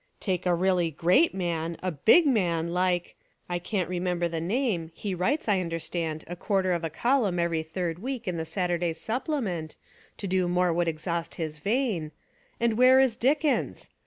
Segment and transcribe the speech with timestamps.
[0.19, 3.15] Take a really ^reat man, a bi^ man like,—
[3.49, 7.61] I can't remember the name; he writes, I understand, a quarter of a column every
[7.61, 9.75] third week in The Saturday Sup plement:
[10.17, 12.11] to do more would exhaust his vein,—
[12.59, 13.91] and where is Dickens?